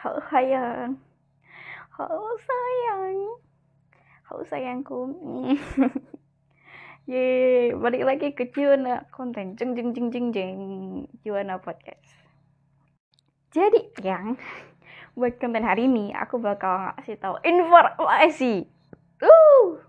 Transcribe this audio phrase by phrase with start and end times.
[0.08, 0.96] Halo sayang.
[1.92, 3.16] Halo sayang.
[4.24, 5.12] Halo sayangku.
[7.04, 10.60] Ye, balik lagi ke Juana konten jeng jeng jeng jeng jeng
[11.20, 12.16] Juana podcast.
[13.52, 14.40] Jadi yang
[15.20, 18.64] buat konten hari ini aku bakal ngasih tahu informasi.
[19.20, 19.84] Uh.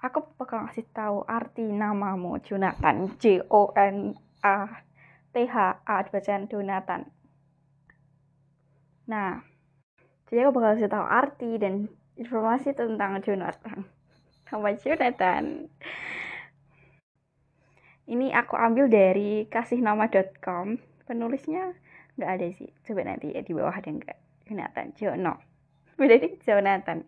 [0.00, 4.80] Aku bakal ngasih tahu arti namamu Jonathan J O N A
[5.28, 7.12] T H A bacaan Jonathan.
[9.12, 9.44] Nah,
[10.32, 13.84] jadi aku bakal kasih tahu arti dan informasi tentang Jonathan.
[14.48, 15.68] Sama Jonathan.
[18.08, 20.80] Ini aku ambil dari kasihnama.com.
[21.04, 21.76] Penulisnya
[22.16, 22.72] nggak ada sih.
[22.88, 24.48] Coba nanti ya di bawah ada nggak?
[24.48, 25.34] Jonathan, Jono.
[26.00, 27.04] Nih Jonathan.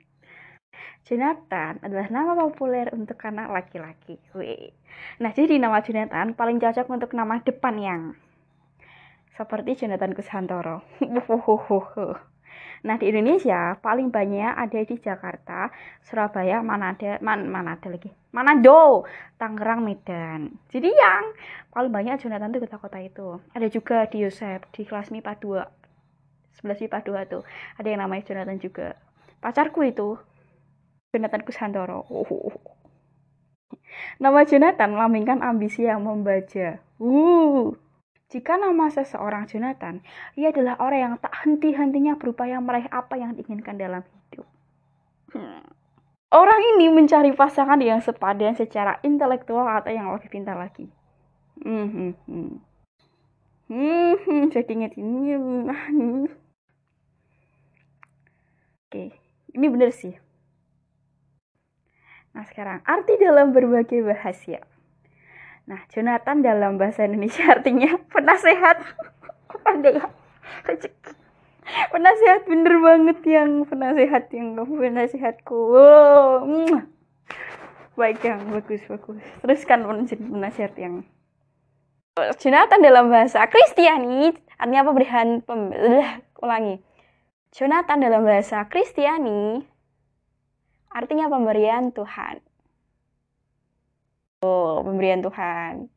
[1.09, 4.21] Jonathan adalah nama populer untuk anak laki-laki.
[5.21, 8.03] Nah, jadi nama Jonathan paling cocok untuk nama depan yang
[9.35, 10.87] seperti Jonathan Kusantoro.
[12.87, 15.75] nah di Indonesia paling banyak ada di Jakarta,
[16.07, 19.03] Surabaya, Manado, Man, Manado lagi, Manado,
[19.35, 20.55] Tangerang, Medan.
[20.71, 21.35] Jadi yang
[21.75, 23.43] paling banyak Jonathan itu kota-kota itu.
[23.57, 27.43] Ada juga di Yosep di kelas MIPA 2, 11 MIPA 2 tuh.
[27.81, 28.95] Ada yang namanya Jonathan juga.
[29.43, 30.17] Pacarku itu
[31.11, 32.07] Jonathan Kusantoro.
[34.23, 36.79] Nama Jonathan melambangkan ambisi yang membaca.
[37.03, 37.84] Uh.
[38.35, 40.03] Jika nama seseorang Jonathan,
[40.35, 44.43] ia adalah orang yang tak henti-hentinya berupaya meraih apa yang diinginkan dalam hidup.
[45.31, 45.63] Hmm.
[46.35, 50.91] Orang ini mencari pasangan yang sepadan secara intelektual atau yang lebih pintar lagi.
[51.63, 52.53] Hmm, hmm, hmm.
[53.71, 55.39] Hmm, hmm, jadi ini.
[58.83, 59.15] Oke,
[59.55, 60.19] ini bener sih.
[62.35, 64.74] Nah sekarang, arti dalam berbagai bahasa.
[65.65, 68.85] Nah, Jonathan dalam bahasa Indonesia artinya penasehat.
[69.65, 70.13] Ada
[71.89, 75.57] penasehat bener banget yang penasehat yang penasehatku.
[75.73, 76.45] Wow.
[77.95, 79.23] Baik yang bagus bagus.
[79.41, 81.07] Teruskan penasehat yang
[82.15, 85.75] Jonathan dalam bahasa Kristiani artinya pemberian pem,
[86.39, 86.79] ulangi.
[87.51, 89.63] Jonathan dalam bahasa Kristiani
[90.95, 92.39] artinya pemberian Tuhan.
[94.85, 95.89] Pemberian Tuhan.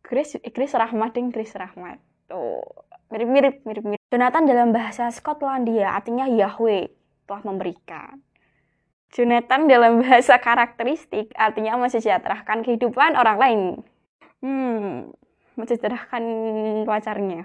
[0.00, 2.00] Chris, Chris Rahmat dan Chris Rahmat.
[2.30, 2.64] Tuh,
[3.12, 4.00] mirip-mirip, mirip-mirip.
[4.08, 6.88] Jonathan dalam bahasa Skotlandia artinya Yahweh
[7.28, 8.24] telah memberikan.
[9.12, 13.60] Jonathan dalam bahasa karakteristik artinya mensejahterakan kehidupan orang lain.
[14.40, 15.12] Hmm,
[15.56, 16.24] mensejahterakan
[16.88, 17.44] pacarnya.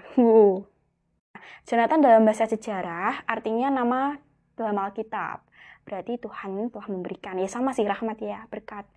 [1.68, 4.16] Jonathan dalam bahasa sejarah artinya nama
[4.56, 5.44] dalam Alkitab.
[5.84, 7.36] Berarti Tuhan telah memberikan.
[7.36, 8.88] Ya sama sih rahmat ya, berkat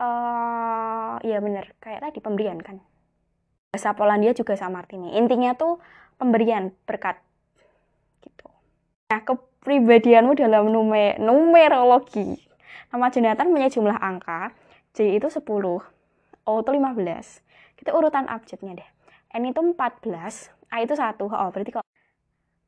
[0.00, 2.80] uh, ya bener kayak tadi pemberian kan.
[3.70, 5.78] Bahasa Polandia juga sama artinya intinya tuh
[6.18, 7.20] pemberian berkat
[8.24, 8.48] gitu.
[9.12, 12.40] Nah kepribadianmu dalam numer numerologi.
[12.90, 14.50] Nama Jonathan punya jumlah angka
[14.98, 18.90] J itu 10 O itu 15 kita urutan abjadnya deh.
[19.30, 21.86] N itu 14 A itu 1 oh berarti kok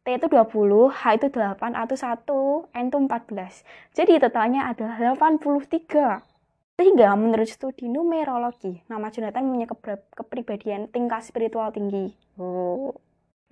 [0.02, 3.62] T itu 20, H itu 8, A itu 1, N itu 14.
[3.94, 6.26] Jadi totalnya adalah 83.
[6.80, 9.66] Sehingga menurut studi numerologi, nama Jonathan punya
[10.16, 12.16] kepribadian tingkat spiritual tinggi.
[12.40, 12.96] Oh.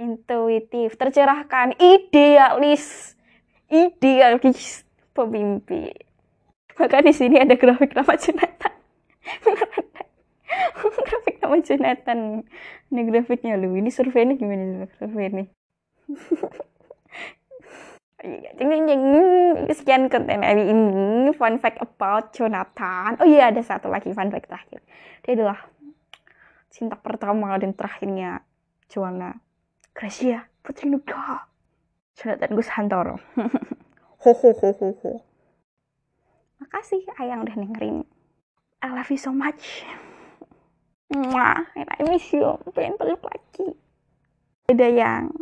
[0.01, 3.13] Intuitif, tercerahkan, idealis,
[3.69, 5.93] idealis pemimpin.
[6.81, 8.75] Maka di sini ada grafik nama Jonathan.
[11.05, 12.19] grafik nama Jonathan.
[12.89, 13.77] Ini grafiknya lu.
[13.77, 15.45] Ini survei ini gimana survei ini?
[18.21, 19.05] jeng jeng jeng
[19.73, 21.33] sekian konten hari ini.
[21.35, 23.17] Fun fact about Jonathan.
[23.21, 24.81] Oh iya ada satu lagi fun fact terakhir.
[25.25, 25.59] Dia adalah
[26.69, 28.45] cinta pertama dan terakhirnya
[28.93, 29.35] Joanna
[29.97, 31.49] Gracia Putri Nuga
[32.21, 33.17] Jonathan Gus Hantoro.
[34.21, 35.11] Ho ho ho ho ho.
[36.61, 38.05] Makasih ayang udah dengerin.
[38.85, 39.81] I love you so much.
[41.09, 42.61] Mwah, and I miss you.
[42.77, 43.73] Pengen peluk lagi.
[44.69, 45.33] Ada yang